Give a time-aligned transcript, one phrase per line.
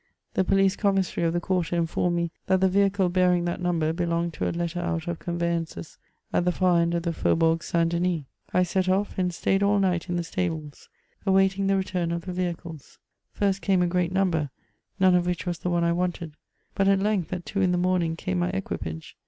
[0.33, 3.93] The poHce commissaiy of the quarter informed me tJiat the vehicle bearing that num ber
[3.93, 5.99] belonged to a letter out of conveyances
[6.33, 7.87] at the far end of the Faubourg St.
[7.91, 10.87] Denis; I set off, and stayed all night in the staUes,
[11.23, 12.97] awaiting the retoni of i^e vehicles;
[13.39, 14.49] &st came a great number,
[14.99, 16.33] none of which wias the one I wanted;
[16.73, 19.15] but at laiigtb, at two in the morning, came my equipage.